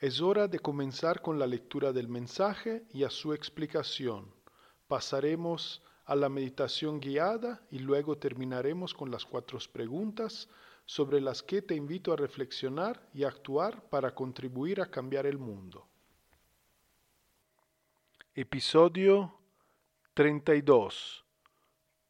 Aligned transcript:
Es 0.00 0.22
hora 0.22 0.48
de 0.48 0.58
comenzar 0.58 1.20
con 1.20 1.38
la 1.38 1.46
lectura 1.46 1.92
del 1.92 2.08
mensaje 2.08 2.84
y 2.90 3.04
a 3.04 3.10
su 3.10 3.34
explicación. 3.34 4.32
Pasaremos 4.88 5.82
a 6.06 6.16
la 6.16 6.30
meditación 6.30 7.00
guiada 7.00 7.60
y 7.70 7.80
luego 7.80 8.16
terminaremos 8.16 8.94
con 8.94 9.10
las 9.10 9.26
cuatro 9.26 9.58
preguntas 9.70 10.48
sobre 10.86 11.20
las 11.20 11.42
que 11.42 11.60
te 11.60 11.74
invito 11.74 12.14
a 12.14 12.16
reflexionar 12.16 13.06
y 13.12 13.24
actuar 13.24 13.90
para 13.90 14.14
contribuir 14.14 14.80
a 14.80 14.90
cambiar 14.90 15.26
el 15.26 15.36
mundo. 15.36 15.86
Episodio 18.34 19.34
32. 20.14 21.26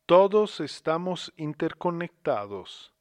Todos 0.06 0.60
estamos 0.60 1.32
interconectados. 1.36 2.92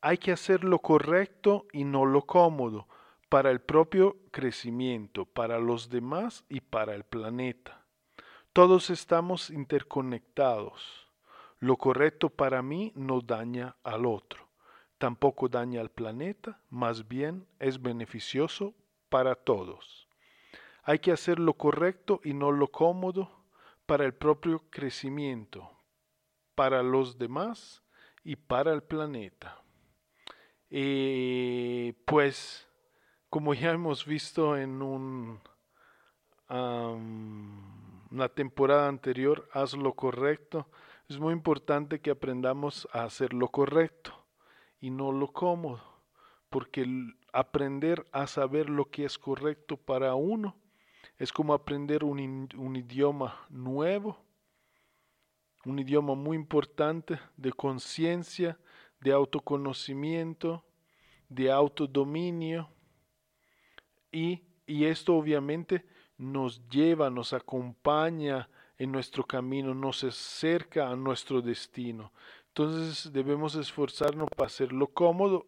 Hay 0.00 0.18
que 0.18 0.32
hacer 0.32 0.64
lo 0.64 0.80
correcto 0.80 1.68
y 1.72 1.84
no 1.84 2.06
lo 2.06 2.22
cómodo 2.22 2.88
para 3.30 3.52
el 3.52 3.60
propio 3.60 4.16
crecimiento, 4.32 5.24
para 5.24 5.60
los 5.60 5.88
demás 5.88 6.44
y 6.48 6.60
para 6.60 6.96
el 6.96 7.04
planeta. 7.04 7.86
Todos 8.52 8.90
estamos 8.90 9.50
interconectados. 9.50 11.08
Lo 11.60 11.76
correcto 11.76 12.28
para 12.28 12.60
mí 12.60 12.92
no 12.96 13.20
daña 13.20 13.76
al 13.84 14.04
otro, 14.04 14.48
tampoco 14.98 15.48
daña 15.48 15.80
al 15.80 15.90
planeta, 15.90 16.60
más 16.70 17.06
bien 17.06 17.46
es 17.60 17.80
beneficioso 17.80 18.74
para 19.08 19.36
todos. 19.36 20.08
Hay 20.82 20.98
que 20.98 21.12
hacer 21.12 21.38
lo 21.38 21.54
correcto 21.54 22.20
y 22.24 22.34
no 22.34 22.50
lo 22.50 22.66
cómodo 22.68 23.44
para 23.86 24.04
el 24.06 24.14
propio 24.14 24.64
crecimiento, 24.70 25.70
para 26.56 26.82
los 26.82 27.16
demás 27.16 27.84
y 28.24 28.34
para 28.34 28.72
el 28.72 28.82
planeta. 28.82 29.62
Eh, 30.68 31.94
pues 32.06 32.69
como 33.30 33.54
ya 33.54 33.70
hemos 33.70 34.04
visto 34.04 34.56
en 34.56 34.82
un, 34.82 35.40
una 36.48 38.28
temporada 38.28 38.88
anterior, 38.88 39.48
haz 39.52 39.74
lo 39.74 39.94
correcto. 39.94 40.66
Es 41.08 41.18
muy 41.18 41.32
importante 41.32 42.00
que 42.00 42.10
aprendamos 42.10 42.88
a 42.92 43.04
hacer 43.04 43.32
lo 43.32 43.48
correcto 43.48 44.12
y 44.80 44.90
no 44.90 45.12
lo 45.12 45.32
cómodo, 45.32 45.80
porque 46.48 46.84
aprender 47.32 48.04
a 48.10 48.26
saber 48.26 48.68
lo 48.68 48.90
que 48.90 49.04
es 49.04 49.16
correcto 49.16 49.76
para 49.76 50.16
uno 50.16 50.56
es 51.16 51.32
como 51.32 51.54
aprender 51.54 52.02
un 52.02 52.76
idioma 52.76 53.46
nuevo, 53.48 54.18
un 55.64 55.78
idioma 55.78 56.14
muy 56.14 56.36
importante 56.36 57.20
de 57.36 57.52
conciencia, 57.52 58.58
de 59.00 59.12
autoconocimiento, 59.12 60.64
de 61.28 61.52
autodominio 61.52 62.70
y, 64.12 64.42
y 64.66 64.84
esto 64.84 65.14
obviamente 65.14 65.84
nos 66.16 66.66
lleva, 66.68 67.10
nos 67.10 67.32
acompaña 67.32 68.48
en 68.76 68.92
nuestro 68.92 69.24
camino, 69.24 69.74
nos 69.74 70.04
acerca 70.04 70.90
a 70.90 70.96
nuestro 70.96 71.42
destino. 71.42 72.12
Entonces 72.48 73.12
debemos 73.12 73.54
esforzarnos 73.54 74.28
para 74.36 74.46
hacer 74.46 74.72
lo 74.72 74.88
cómodo, 74.88 75.46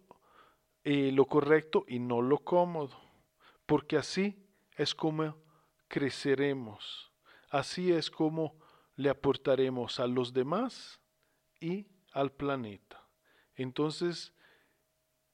eh, 0.84 1.10
lo 1.12 1.26
correcto 1.26 1.84
y 1.88 1.98
no 1.98 2.22
lo 2.22 2.38
cómodo, 2.38 2.98
porque 3.66 3.96
así 3.96 4.36
es 4.76 4.94
como 4.94 5.36
creceremos, 5.88 7.12
así 7.50 7.92
es 7.92 8.10
como 8.10 8.56
le 8.96 9.10
aportaremos 9.10 10.00
a 10.00 10.06
los 10.06 10.32
demás 10.32 11.00
y 11.60 11.86
al 12.12 12.32
planeta. 12.32 13.06
Entonces, 13.54 14.32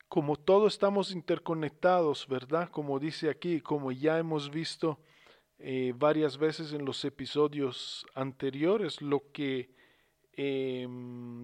como 0.09 0.37
todos 0.37 0.73
estamos 0.73 1.13
interconectados, 1.13 2.27
¿verdad? 2.29 2.71
Como 2.71 2.99
dice 2.99 3.29
aquí, 3.29 3.61
como 3.61 3.93
ya 3.93 4.19
hemos 4.19 4.51
visto 4.51 4.99
eh, 5.59 5.93
varias 5.97 6.39
veces 6.39 6.73
en 6.73 6.85
los 6.85 7.05
episodios 7.05 8.07
anteriores, 8.15 9.03
lo 9.03 9.31
que 9.33 9.71
eh, 10.33 10.87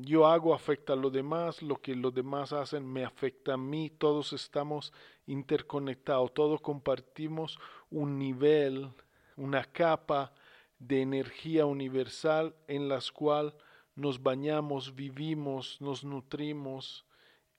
yo 0.03 0.27
hago 0.27 0.55
afecta 0.55 0.93
a 0.93 0.97
los 0.97 1.13
demás, 1.13 1.63
lo 1.63 1.81
que 1.81 1.95
los 1.95 2.15
demás 2.15 2.53
hacen 2.53 2.87
me 2.87 3.05
afecta 3.05 3.55
a 3.55 3.57
mí, 3.59 3.91
todos 3.91 4.33
estamos 4.33 4.93
interconectados, 5.27 6.33
todos 6.33 6.61
compartimos 6.61 7.59
un 7.91 8.19
nivel, 8.19 8.89
una 9.37 9.65
capa 9.65 10.33
de 10.79 11.03
energía 11.03 11.67
universal 11.67 12.55
en 12.69 12.89
la 12.89 13.01
cual 13.13 13.55
nos 13.95 14.23
bañamos, 14.23 14.95
vivimos, 14.95 15.81
nos 15.81 16.05
nutrimos, 16.05 17.05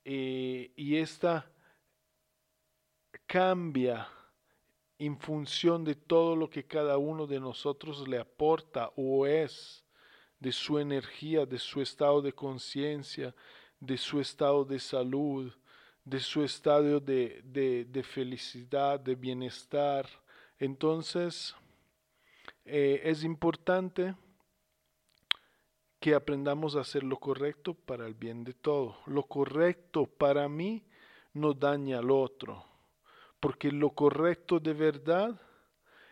eh, 0.08 0.70
y 0.76 0.98
esta 0.98 1.50
cambia 3.26 4.06
en 5.00 5.18
función 5.18 5.82
de 5.82 5.96
todo 5.96 6.36
lo 6.36 6.48
que 6.48 6.64
cada 6.64 6.96
uno 6.96 7.26
de 7.26 7.40
nosotros 7.40 8.06
le 8.06 8.20
aporta 8.20 8.92
o 8.94 9.26
es, 9.26 9.84
de 10.38 10.52
su 10.52 10.78
energía, 10.78 11.44
de 11.44 11.58
su 11.58 11.82
estado 11.82 12.22
de 12.22 12.32
conciencia, 12.32 13.34
de 13.80 13.98
su 13.98 14.20
estado 14.20 14.64
de 14.64 14.78
salud, 14.78 15.52
de 16.04 16.20
su 16.20 16.44
estado 16.44 17.00
de, 17.00 17.42
de, 17.42 17.84
de 17.86 18.02
felicidad, 18.04 19.00
de 19.00 19.16
bienestar. 19.16 20.08
Entonces, 20.60 21.56
eh, 22.64 23.00
es 23.02 23.24
importante 23.24 24.14
que 26.00 26.14
aprendamos 26.14 26.76
a 26.76 26.80
hacer 26.80 27.02
lo 27.02 27.16
correcto 27.18 27.74
para 27.74 28.06
el 28.06 28.14
bien 28.14 28.44
de 28.44 28.52
todo. 28.52 28.96
Lo 29.06 29.24
correcto 29.24 30.06
para 30.06 30.48
mí 30.48 30.84
no 31.32 31.52
daña 31.52 31.98
al 31.98 32.10
otro, 32.10 32.64
porque 33.40 33.70
lo 33.70 33.90
correcto 33.90 34.60
de 34.60 34.72
verdad 34.72 35.40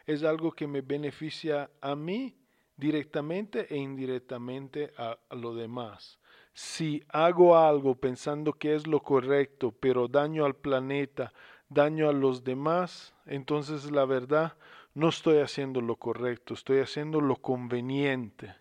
es 0.07 0.23
algo 0.23 0.53
que 0.53 0.67
me 0.67 0.81
beneficia 0.81 1.71
a 1.81 1.95
mí 1.95 2.37
directamente 2.77 3.67
e 3.75 3.79
indirectamente 3.79 4.93
a, 4.97 5.19
a 5.29 5.35
lo 5.35 5.55
demás. 5.55 6.19
Si 6.53 7.03
hago 7.09 7.57
algo 7.57 7.97
pensando 7.97 8.53
que 8.53 8.75
es 8.75 8.87
lo 8.87 9.01
correcto, 9.01 9.73
pero 9.73 10.09
daño 10.09 10.45
al 10.45 10.55
planeta, 10.55 11.33
daño 11.69 12.09
a 12.09 12.13
los 12.13 12.45
demás, 12.45 13.15
entonces 13.27 13.91
la 13.91 14.05
verdad 14.05 14.57
no 14.95 15.09
estoy 15.09 15.39
haciendo 15.39 15.81
lo 15.81 15.97
correcto, 15.97 16.55
estoy 16.55 16.79
haciendo 16.79 17.21
lo 17.21 17.37
conveniente. 17.37 18.55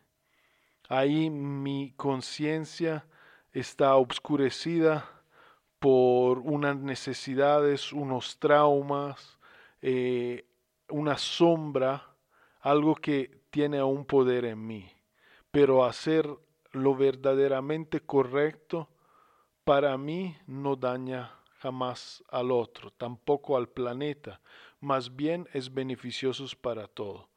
Ahí 0.89 1.29
mi 1.29 1.93
conciencia 1.95 3.05
está 3.51 3.95
obscurecida 3.95 5.09
por 5.79 6.39
unas 6.39 6.77
necesidades, 6.77 7.93
unos 7.93 8.39
traumas, 8.39 9.37
eh, 9.81 10.45
una 10.89 11.17
sombra 11.17 12.13
algo 12.61 12.95
que 12.95 13.41
tiene 13.49 13.83
un 13.83 14.05
poder 14.05 14.45
en 14.45 14.65
mí, 14.65 14.89
pero 15.51 15.83
hacer 15.83 16.27
lo 16.71 16.95
verdaderamente 16.95 17.99
correcto 17.99 18.89
para 19.65 19.97
mí 19.97 20.37
no 20.47 20.75
daña 20.75 21.31
jamás 21.59 22.23
al 22.29 22.51
otro, 22.51 22.91
tampoco 22.91 23.57
al 23.57 23.69
planeta, 23.69 24.41
más 24.79 25.15
bien 25.15 25.47
es 25.53 25.73
beneficioso 25.73 26.45
para 26.61 26.87
todo. 26.87 27.29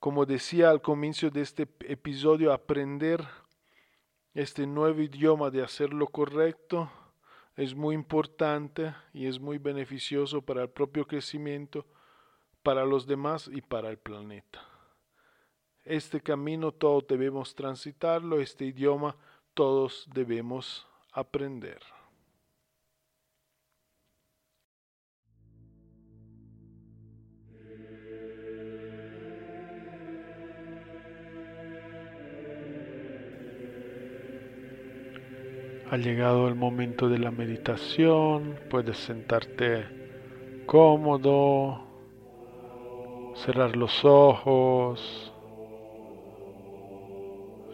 Como 0.00 0.24
decía 0.24 0.70
al 0.70 0.80
comienzo 0.80 1.28
de 1.28 1.42
este 1.42 1.68
episodio, 1.80 2.54
aprender 2.54 3.22
este 4.32 4.66
nuevo 4.66 5.02
idioma 5.02 5.50
de 5.50 5.62
hacer 5.62 5.92
lo 5.92 6.06
correcto 6.06 6.90
es 7.54 7.74
muy 7.74 7.94
importante 7.94 8.94
y 9.12 9.26
es 9.26 9.38
muy 9.38 9.58
beneficioso 9.58 10.40
para 10.40 10.62
el 10.62 10.70
propio 10.70 11.06
crecimiento, 11.06 11.84
para 12.62 12.86
los 12.86 13.06
demás 13.06 13.50
y 13.52 13.60
para 13.60 13.90
el 13.90 13.98
planeta. 13.98 14.66
Este 15.84 16.22
camino 16.22 16.72
todos 16.72 17.06
debemos 17.06 17.54
transitarlo, 17.54 18.40
este 18.40 18.64
idioma 18.64 19.14
todos 19.52 20.08
debemos 20.14 20.88
aprender. 21.12 21.82
Ha 35.90 35.96
llegado 35.96 36.46
el 36.46 36.54
momento 36.54 37.08
de 37.08 37.18
la 37.18 37.32
meditación, 37.32 38.60
puedes 38.70 38.96
sentarte 38.96 39.88
cómodo, 40.64 41.80
cerrar 43.34 43.74
los 43.74 44.04
ojos, 44.04 45.34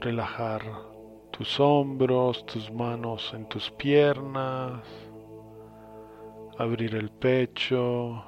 relajar 0.01 0.63
tus 1.31 1.61
hombros, 1.61 2.47
tus 2.47 2.73
manos 2.73 3.35
en 3.35 3.47
tus 3.51 3.71
piernas, 3.73 4.81
abrir 6.57 6.95
el 6.95 7.11
pecho, 7.11 8.25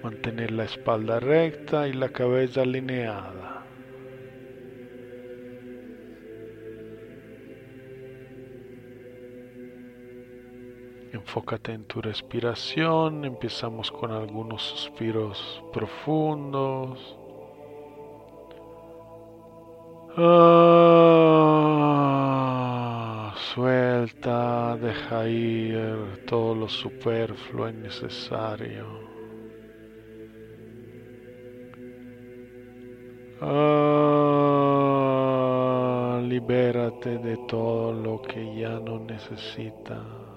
mantener 0.00 0.52
la 0.52 0.62
espalda 0.62 1.18
recta 1.18 1.88
y 1.88 1.92
la 1.92 2.10
cabeza 2.10 2.62
alineada. 2.62 3.63
Enfócate 11.26 11.72
en 11.72 11.84
tu 11.86 12.02
respiración, 12.02 13.24
empezamos 13.24 13.90
con 13.90 14.12
algunos 14.12 14.62
suspiros 14.62 15.64
profundos. 15.72 17.16
Ah, 20.16 20.54
suelta, 23.54 24.76
deja 24.76 25.26
ir 25.26 26.20
todo 26.26 26.54
lo 26.54 26.68
superfluo 26.68 27.70
y 27.70 27.72
necesario. 27.72 28.86
Ah, 33.40 33.64
libérate 36.22 37.18
de 37.18 37.36
todo 37.48 37.92
lo 37.92 38.20
que 38.22 38.56
ya 38.56 38.78
no 38.78 39.00
necesitas. 39.00 40.33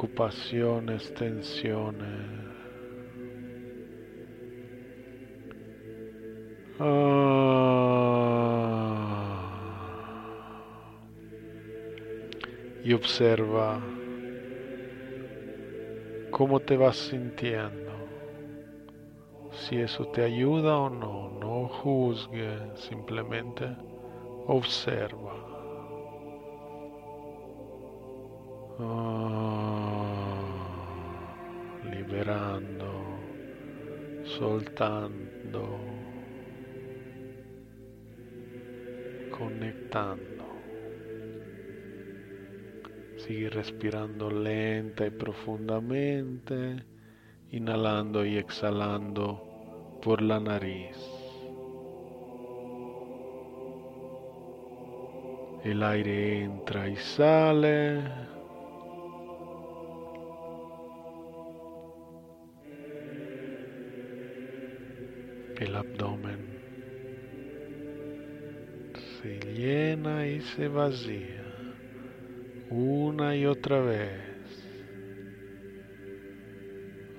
Preocupaciones, 0.00 1.12
tensiones. 1.12 2.40
Ah, 6.78 7.60
y 12.82 12.94
observa 12.94 13.82
cómo 16.30 16.60
te 16.60 16.78
vas 16.78 16.96
sintiendo 16.96 17.92
si 19.52 19.76
eso 19.80 20.06
te 20.06 20.24
ayuda 20.24 20.78
o 20.78 20.88
no. 20.88 21.28
No 21.40 21.68
juzgue, 21.68 22.58
simplemente 22.88 23.66
observa. 24.46 25.34
Ah, 28.78 29.49
liberando, 32.10 33.38
soltando, 34.22 35.62
conectando. 39.28 40.44
Sigue 43.14 43.48
respirando 43.50 44.28
lenta 44.28 45.06
y 45.06 45.10
profundamente, 45.10 46.84
inhalando 47.50 48.24
y 48.24 48.38
exhalando 48.38 50.00
por 50.02 50.20
la 50.20 50.40
nariz. 50.40 50.96
El 55.62 55.82
aire 55.84 56.42
entra 56.42 56.88
y 56.88 56.96
sale. 56.96 58.19
El 65.60 65.76
abdomen 65.76 66.38
se 68.94 69.38
llena 69.40 70.26
y 70.26 70.40
se 70.40 70.68
vacía 70.68 71.44
una 72.70 73.36
y 73.36 73.44
otra 73.44 73.78
vez 73.82 74.22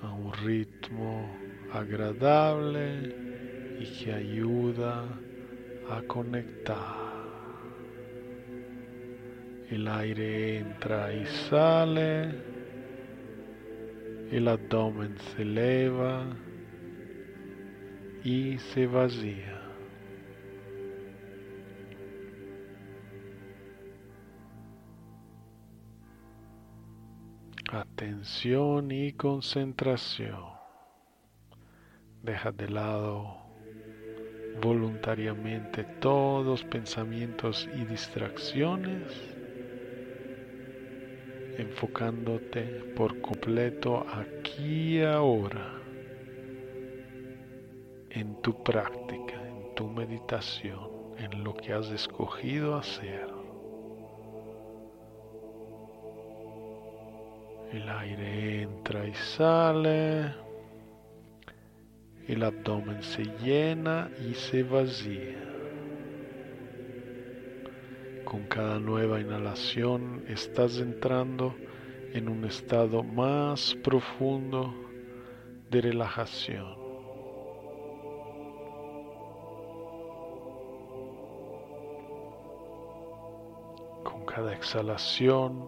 a 0.02 0.12
un 0.12 0.34
ritmo 0.34 1.38
agradable 1.72 3.16
y 3.80 4.04
que 4.04 4.12
ayuda 4.12 5.06
a 5.92 6.02
conectar. 6.08 6.96
El 9.70 9.88
aire 9.88 10.58
entra 10.58 11.13
y 11.13 11.27
sale, 11.48 12.32
el 14.32 14.48
abdomen 14.48 15.15
se 15.20 15.44
eleva 15.44 16.25
y 18.24 18.58
se 18.60 18.86
vacía. 18.88 19.58
Atención 27.72 28.92
y 28.92 29.13
concentración. 29.13 30.44
Deja 32.22 32.51
de 32.51 32.70
lado 32.70 33.38
voluntariamente 34.62 35.86
todos 36.00 36.63
pensamientos 36.66 37.68
y 37.74 37.86
distracciones, 37.86 39.04
enfocándote 41.58 42.94
por 42.96 43.22
completo 43.22 44.06
aquí 44.13 44.98
y 44.98 45.04
ahora 45.04 45.81
en 48.13 48.41
tu 48.41 48.63
práctica, 48.63 49.41
en 49.48 49.74
tu 49.75 49.88
meditación, 49.88 50.89
en 51.18 51.44
lo 51.44 51.56
que 51.56 51.74
has 51.74 51.89
escogido 51.89 52.75
hacer. 52.75 53.27
El 57.72 57.88
aire 57.88 58.63
entra 58.63 59.08
y 59.08 59.13
sale. 59.13 60.34
El 62.27 62.44
abdomen 62.44 63.01
se 63.01 63.24
llena 63.44 64.12
y 64.30 64.34
se 64.34 64.63
vacía. 64.63 65.39
Con 68.25 68.44
cada 68.48 68.80
nueva 68.80 69.22
inhalación 69.22 70.24
estás 70.27 70.80
entrando 70.80 71.56
en 72.13 72.27
un 72.27 72.44
estado 72.44 73.03
más 73.03 73.74
profundo 73.84 74.74
de 75.70 75.82
relajación. 75.82 76.81
Con 84.22 84.36
cada 84.36 84.54
exhalación, 84.54 85.68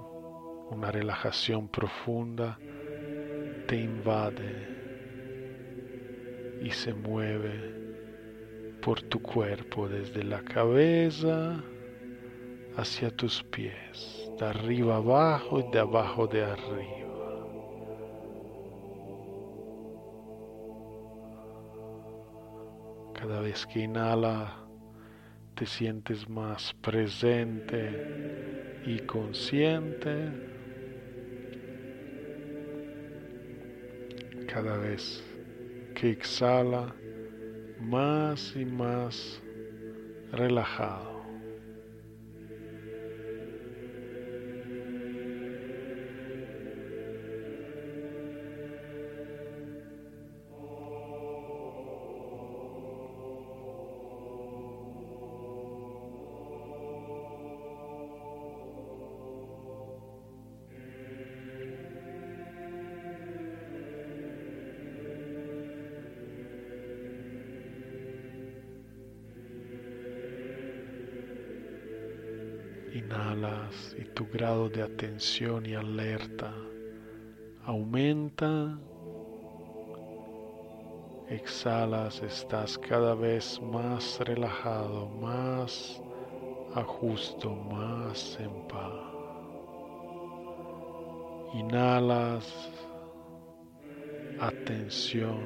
una 0.69 0.91
relajación 0.91 1.67
profunda 1.69 2.59
te 3.65 3.77
invade 3.77 4.67
y 6.61 6.69
se 6.69 6.93
mueve 6.93 7.73
por 8.79 9.01
tu 9.01 9.19
cuerpo 9.23 9.89
desde 9.89 10.23
la 10.23 10.43
cabeza 10.43 11.63
hacia 12.77 13.09
tus 13.09 13.43
pies, 13.45 14.31
de 14.37 14.45
arriba 14.45 14.97
abajo 14.97 15.59
y 15.59 15.71
de 15.71 15.79
abajo 15.79 16.27
de 16.27 16.43
arriba. 16.43 17.09
Cada 23.15 23.39
vez 23.41 23.65
que 23.65 23.79
inhala, 23.79 24.63
te 25.53 25.65
sientes 25.65 26.29
más 26.29 26.73
presente 26.75 28.03
y 28.81 28.99
consciente. 29.01 30.37
Cada 34.45 34.77
vez 34.77 35.21
que 35.93 36.11
exhala, 36.11 36.95
más 37.77 38.55
y 38.55 38.65
más 38.65 39.43
relajado. 40.31 41.12
Grado 74.33 74.67
de 74.67 74.81
atención 74.81 75.63
y 75.63 75.75
alerta 75.75 76.51
aumenta. 77.65 78.79
Exhalas, 81.29 82.21
estás 82.23 82.77
cada 82.79 83.13
vez 83.13 83.61
más 83.61 84.19
relajado, 84.21 85.07
más 85.07 86.01
a 86.73 86.83
justo, 86.83 87.55
más 87.55 88.39
en 88.39 88.67
paz. 88.67 88.91
Inhalas, 91.53 92.71
atención, 94.39 95.43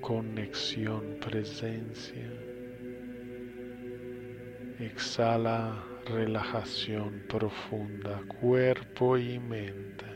conexión, 0.00 1.18
presencia. 1.20 2.32
Exhala 4.78 5.95
relajación 6.06 7.24
profunda, 7.28 8.22
cuerpo 8.40 9.18
y 9.18 9.38
mente. 9.38 10.06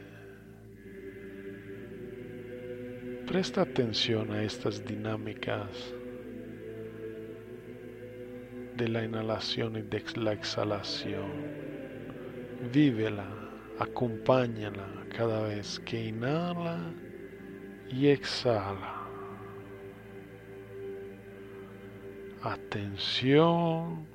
Presta 3.27 3.63
atención 3.63 4.33
a 4.33 4.43
estas 4.43 4.85
dinámicas 4.85 5.95
de 8.77 8.89
la 8.89 9.05
inhalación 9.05 9.77
y 9.77 9.83
de 9.83 10.03
la 10.17 10.33
exhalación. 10.33 11.31
Vívela, 12.73 13.29
acompáñala 13.79 14.87
cada 15.17 15.43
vez 15.43 15.79
que 15.81 16.07
inhala 16.09 16.93
y 17.89 18.09
exhala. 18.09 18.97
Atención 22.43 24.07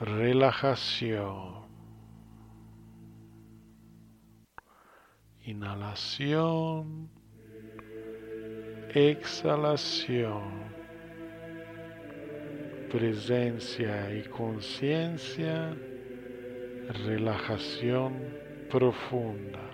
relajación, 0.00 1.64
inhalación, 5.44 7.10
exhalación, 8.88 10.74
presencia 12.88 14.14
y 14.14 14.22
conciencia, 14.24 15.76
relajación 17.04 18.36
profunda. 18.68 19.73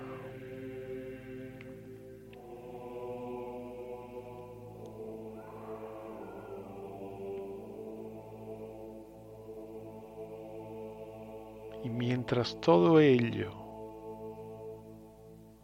Mientras 12.31 12.61
todo 12.61 13.01
ello 13.01 13.51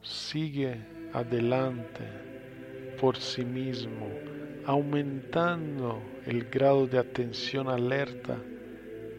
sigue 0.03 0.85
adelante 1.13 2.03
por 3.01 3.17
sí 3.19 3.45
mismo, 3.45 4.09
aumentando 4.65 6.03
el 6.25 6.47
grado 6.47 6.89
de 6.89 6.99
atención 6.99 7.69
alerta 7.69 8.39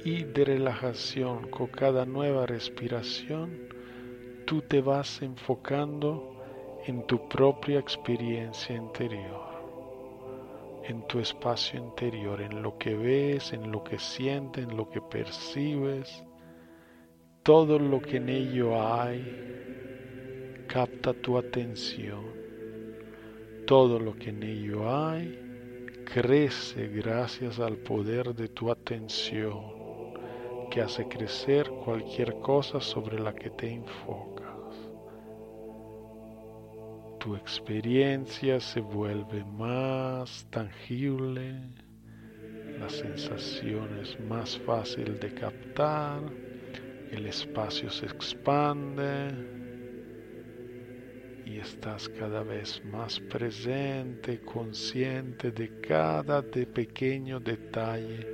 y 0.03 0.25
de 0.25 0.43
relajación 0.43 1.49
con 1.49 1.67
cada 1.67 2.05
nueva 2.05 2.45
respiración, 2.47 3.69
tú 4.45 4.61
te 4.63 4.81
vas 4.81 5.21
enfocando 5.21 6.35
en 6.85 7.07
tu 7.07 7.29
propia 7.29 7.79
experiencia 7.79 8.75
interior, 8.75 9.47
en 10.83 11.01
tu 11.07 11.19
espacio 11.19 11.79
interior, 11.79 12.41
en 12.41 12.61
lo 12.61 12.77
que 12.77 12.93
ves, 12.93 13.53
en 13.53 13.71
lo 13.71 13.85
que 13.85 13.99
sientes, 13.99 14.65
en 14.65 14.75
lo 14.75 14.89
que 14.89 14.99
percibes, 14.99 16.26
todo 17.47 17.79
lo 17.79 18.01
que 18.01 18.17
en 18.17 18.27
ello 18.27 18.75
hay 18.83 20.65
capta 20.67 21.13
tu 21.13 21.37
atención. 21.37 22.25
Todo 23.65 24.01
lo 24.01 24.15
que 24.15 24.31
en 24.31 24.43
ello 24.43 24.93
hay 24.93 25.85
crece 26.03 26.89
gracias 26.89 27.57
al 27.61 27.77
poder 27.77 28.35
de 28.35 28.49
tu 28.49 28.69
atención 28.69 29.63
que 30.69 30.81
hace 30.81 31.07
crecer 31.07 31.69
cualquier 31.85 32.37
cosa 32.41 32.81
sobre 32.81 33.17
la 33.17 33.33
que 33.33 33.49
te 33.51 33.71
enfocas. 33.71 34.75
Tu 37.17 37.33
experiencia 37.33 38.59
se 38.59 38.81
vuelve 38.81 39.45
más 39.45 40.45
tangible, 40.49 41.61
la 42.77 42.89
sensación 42.89 43.99
es 43.99 44.19
más 44.19 44.59
fácil 44.59 45.17
de 45.17 45.33
captar 45.33 46.46
el 47.11 47.25
espacio 47.27 47.89
se 47.89 48.05
expande 48.05 49.31
y 51.45 51.59
estás 51.59 52.09
cada 52.09 52.43
vez 52.43 52.83
más 52.83 53.19
presente, 53.21 54.41
consciente 54.41 55.51
de 55.51 55.79
cada 55.79 56.41
de 56.41 56.67
pequeño 56.67 57.39
detalle 57.39 58.27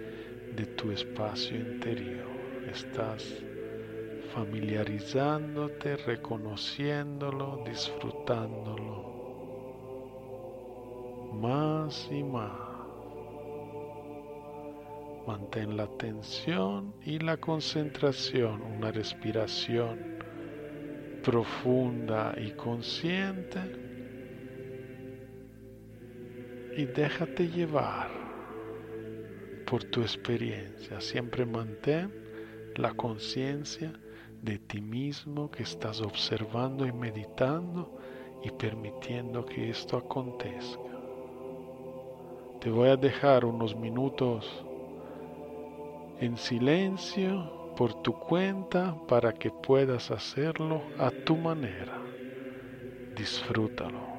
de 0.56 0.65
tu 0.65 0.92
espacio 0.92 1.56
interior. 1.58 2.27
Estás 2.72 3.46
familiarizándote, 4.34 5.98
reconociéndolo, 5.98 7.63
disfrutándolo 7.65 9.13
más 11.34 12.08
y 12.12 12.24
más. 12.24 12.73
Mantén 15.25 15.77
la 15.77 15.84
atención 15.84 16.94
y 17.06 17.20
la 17.20 17.38
concentración, 17.38 18.62
una 18.62 18.92
respiración 18.92 20.18
profunda 21.24 22.36
y 22.38 22.51
consciente 22.51 23.60
y 26.75 26.86
déjate 26.86 27.48
llevar 27.48 28.10
por 29.65 29.84
tu 29.86 30.01
experiencia. 30.01 31.00
Siempre 31.00 31.46
mantén 31.46 32.12
la 32.75 32.94
conciencia 32.94 33.94
de 34.42 34.60
ti 34.60 34.82
mismo 34.82 35.50
que 35.50 35.63
estás 35.63 36.01
observando 36.01 36.86
y 36.86 36.92
meditando 36.92 37.98
y 38.44 38.51
permitiendo 38.51 39.46
que 39.46 39.70
esto 39.70 39.96
acontezca. 39.96 40.82
Te 42.60 42.70
voy 42.70 42.89
a 42.89 42.98
dejar 42.98 43.46
unos 43.46 43.75
minutos 43.75 44.65
en 46.20 46.38
silencio 46.38 47.53
por 47.75 47.93
tu 47.96 48.13
cuenta 48.17 48.98
para 49.08 49.34
que 49.34 49.51
puedas 49.51 50.12
hacerlo 50.12 50.91
a 50.98 51.12
tu 51.12 51.38
manera. 51.38 52.01
Disfrútalo. 53.20 54.12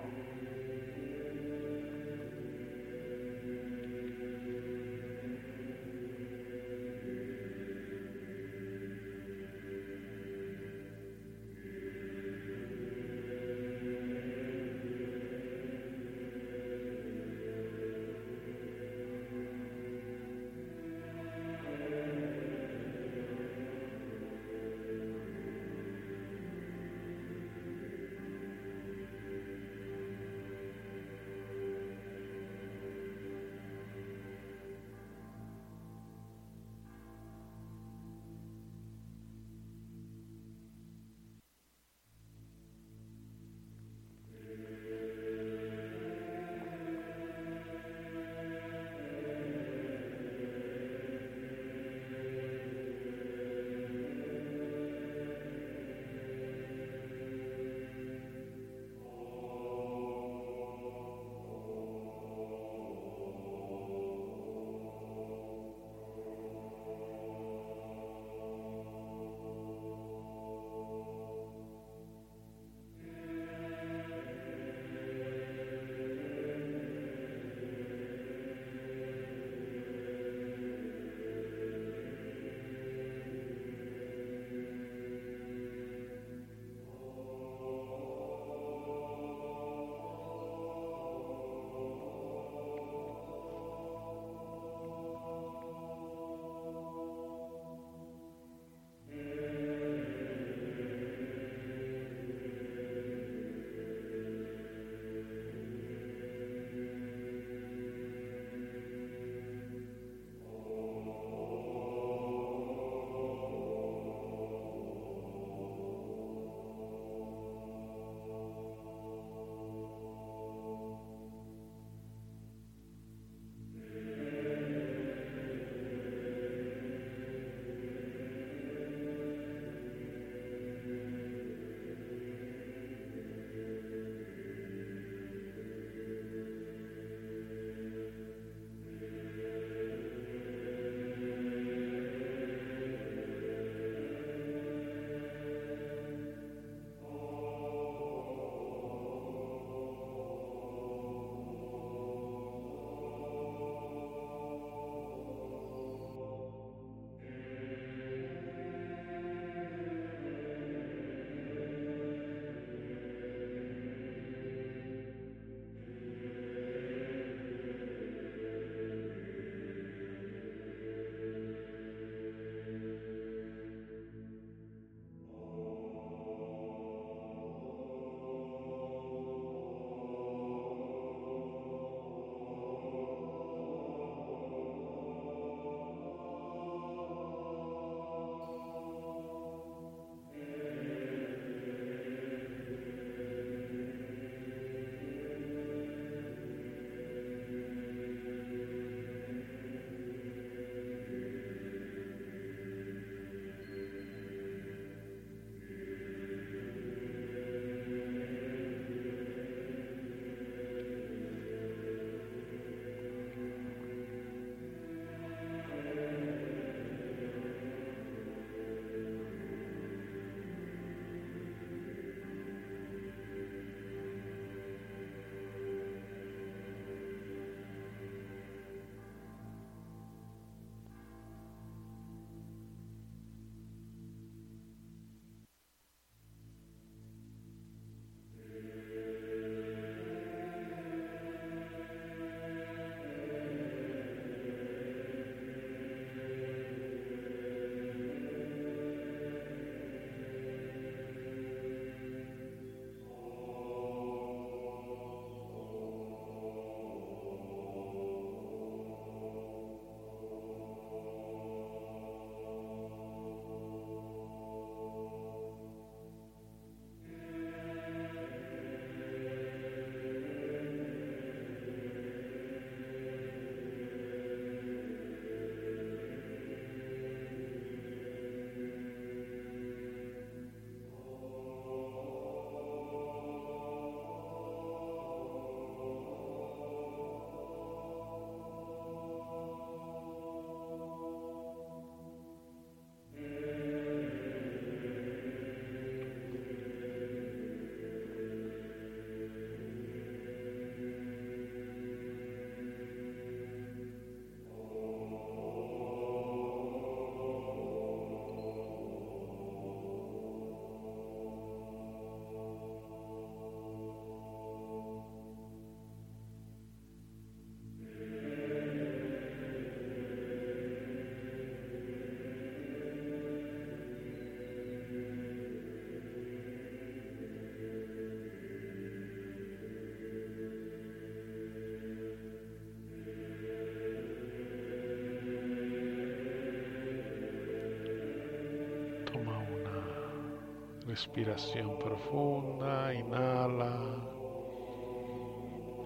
Respiración 340.95 341.77
profunda, 341.77 342.95
inhala, 342.95 343.75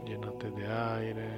llénate 0.05 0.51
de 0.51 0.67
aire. 0.67 1.31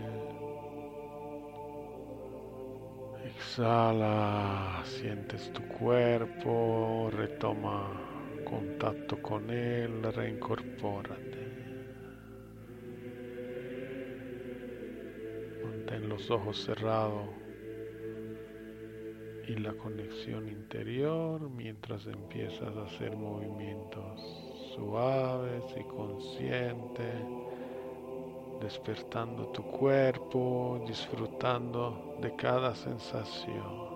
Exhala, 3.26 4.82
sientes 4.84 5.52
tu 5.52 5.62
cuerpo, 5.68 7.10
retoma 7.12 8.42
contacto 8.44 9.22
con 9.22 9.48
él, 9.50 10.02
reincorpórate. 10.02 11.44
Mantén 15.62 16.08
los 16.08 16.28
ojos 16.28 16.64
cerrados 16.64 17.28
y 19.50 19.56
la 19.56 19.72
conexión 19.72 20.48
interior 20.48 21.50
mientras 21.50 22.06
empiezas 22.06 22.76
a 22.76 22.84
hacer 22.84 23.16
movimientos 23.16 24.20
suaves 24.76 25.64
y 25.76 25.82
conscientes, 25.82 27.16
despertando 28.62 29.48
tu 29.48 29.64
cuerpo, 29.64 30.84
disfrutando 30.86 32.16
de 32.22 32.36
cada 32.36 32.76
sensación. 32.76 33.90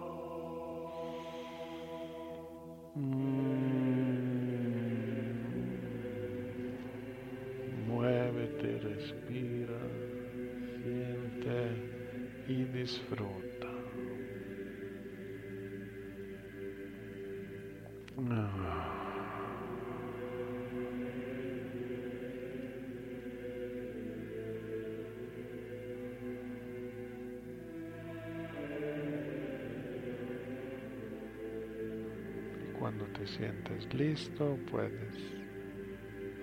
Sientes 33.45 33.93
listo, 33.93 34.59
puedes 34.71 35.15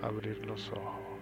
abrir 0.03 0.45
los 0.45 0.69
ojos. 0.71 1.19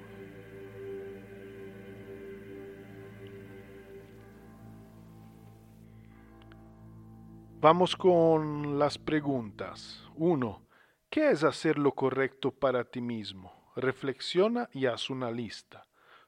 Vamos 7.61 7.95
con 7.95 8.77
las 8.77 8.97
preguntas. 8.97 10.05
1. 10.15 10.61
¿Qué 11.09 11.31
es 11.31 11.45
hacer 11.45 11.77
lo 11.77 11.93
correcto 11.93 12.51
para 12.51 12.83
ti 12.83 12.99
mismo? 12.99 13.71
Reflexiona 13.77 14.69
y 14.73 14.85
haz 14.85 15.09
una 15.09 15.31
lista. 15.31 15.87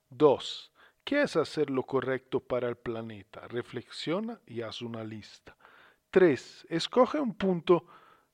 2. 0.10 0.72
¿Qué 1.04 1.24
es 1.24 1.36
hacer 1.36 1.70
lo 1.70 1.84
correcto 1.84 2.40
para 2.40 2.70
el 2.70 2.78
planeta? 2.78 3.48
Reflexiona 3.50 4.40
y 4.46 4.62
haz 4.62 4.82
una 4.82 5.04
lista. 5.04 5.58
3. 6.12 6.68
Escoge 6.70 7.20
un 7.20 7.36
punto 7.36 7.86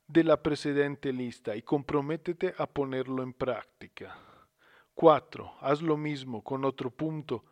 de 0.07 0.23
la 0.23 0.41
precedente 0.41 1.11
lista 1.11 1.55
y 1.55 1.61
comprométete 1.61 2.53
a 2.57 2.65
ponerlo 2.65 3.23
en 3.23 3.33
práctica. 3.33 4.17
4. 4.95 5.53
Haz 5.61 5.81
lo 5.81 5.97
mismo 5.97 6.43
con 6.43 6.65
otro 6.65 6.89
punto 6.89 7.45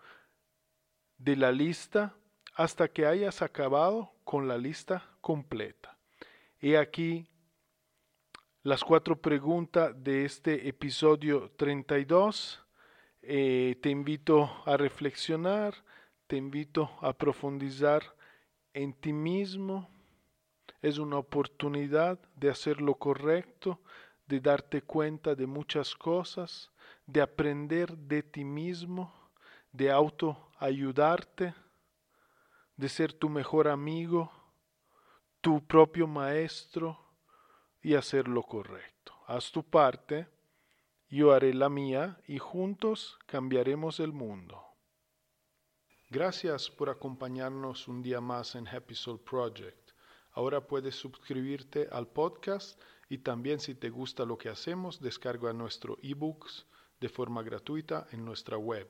de 1.18 1.36
la 1.36 1.52
lista 1.52 2.15
hasta 2.56 2.88
que 2.88 3.06
hayas 3.06 3.41
acabado 3.41 4.13
con 4.24 4.48
la 4.48 4.58
lista 4.58 5.04
completa. 5.22 5.98
He 6.60 6.78
aquí 6.78 7.30
las 8.63 8.84
cuatro 8.84 9.22
preguntas 9.22 9.94
de 10.04 10.26
este 10.26 10.68
episodio 10.68 11.52
32. 11.58 12.63
Eh, 13.22 13.78
te 13.82 13.89
invito 13.89 14.50
a 14.65 14.76
reflexionar, 14.76 15.76
te 16.26 16.38
invito 16.38 16.89
a 17.02 17.13
profundizar 17.13 18.02
en 18.74 18.94
ti 18.94 19.13
mismo. 19.13 19.94
Es 20.86 21.00
una 21.00 21.17
oportunidad 21.17 22.19
de 22.36 22.52
hacer 22.52 22.80
lo 22.80 22.93
correcto, 22.93 23.80
de 24.28 24.39
darte 24.39 24.84
cuenta 24.84 25.34
de 25.34 25.48
muchas 25.48 25.95
cosas, 25.95 26.71
de 27.08 27.21
aprender 27.21 27.98
de 27.98 28.21
ti 28.21 28.43
mismo, 28.43 29.12
de 29.71 29.89
autoayudarte 29.89 31.56
de 32.78 32.89
ser 32.89 33.13
tu 33.13 33.30
mejor 33.30 33.67
amigo, 33.67 34.32
tu 35.41 35.65
propio 35.65 36.08
maestro 36.08 37.00
y 37.82 37.95
hacer 37.95 38.28
lo 38.28 38.43
correcto. 38.43 39.13
Haz 39.28 39.52
tu 39.52 39.63
parte, 39.63 40.28
yo 41.10 41.32
haré 41.32 41.54
la 41.54 41.69
mía 41.69 42.19
y 42.28 42.38
juntos 42.38 43.17
cambiaremos 43.26 44.00
el 44.00 44.12
mundo. 44.12 44.62
Gracias 46.10 46.69
por 46.69 46.89
acompañarnos 46.89 47.88
un 47.88 48.04
día 48.04 48.21
más 48.21 48.56
en 48.56 48.67
Happy 48.67 48.93
Soul 48.93 49.19
Project. 49.19 49.85
Ahora 50.36 50.67
puedes 50.67 50.95
suscribirte 50.95 51.88
al 51.91 52.08
podcast 52.08 52.80
y 53.10 53.17
también 53.17 53.60
si 53.60 53.74
te 53.74 53.89
gusta 53.89 54.24
lo 54.24 54.38
que 54.38 54.50
hacemos, 54.50 55.02
descarga 55.02 55.52
nuestro 55.54 55.98
ebooks 56.04 56.67
de 57.00 57.10
forma 57.10 57.41
gratuita 57.41 58.08
en 58.12 58.24
nuestra 58.24 58.58
web 58.58 58.88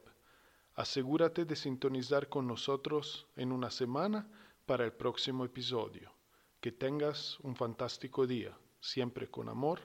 Asegúrate 0.76 1.46
de 1.46 1.56
sintonizar 1.56 2.28
con 2.28 2.48
nosotros 2.48 3.28
en 3.38 3.54
una 3.54 3.72
semana 3.72 4.30
para 4.66 4.84
el 4.84 4.92
próximo 4.92 5.46
episodio. 5.46 6.12
Que 6.60 6.74
tengas 6.74 7.40
un 7.40 7.56
fantástico 7.56 8.28
día. 8.28 8.58
Siempre 8.82 9.32
con 9.32 9.48
amor, 9.48 9.80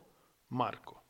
Marco. 0.48 1.09